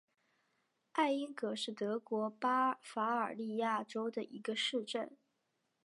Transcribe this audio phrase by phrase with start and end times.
[0.93, 5.15] 艾因格是德国巴伐利亚州的一个市镇。